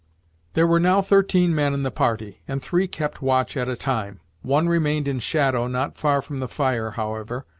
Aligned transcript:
There 0.55 0.65
were 0.65 0.79
now 0.79 1.03
thirteen 1.03 1.53
men 1.53 1.75
in 1.75 1.83
the 1.83 1.91
party, 1.91 2.41
and 2.47 2.59
three 2.59 2.87
kept 2.87 3.21
watch 3.21 3.55
at 3.55 3.69
a 3.69 3.75
time. 3.75 4.19
One 4.41 4.67
remained 4.67 5.07
in 5.07 5.19
shadow, 5.19 5.67
not 5.67 5.95
far 5.95 6.23
from 6.23 6.39
the 6.39 6.47
fire, 6.47 6.89
however. 6.89 7.45